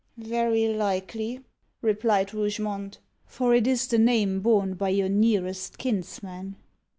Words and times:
"Very 0.17 0.67
likely," 0.67 1.41
replied 1.83 2.33
Rougemont, 2.33 2.97
"for 3.27 3.53
it 3.53 3.67
is 3.67 3.85
the 3.85 3.99
name 3.99 4.39
borne 4.39 4.73
by 4.73 4.89
your 4.89 5.09
nearest 5.09 5.77
kinsman." 5.77 6.55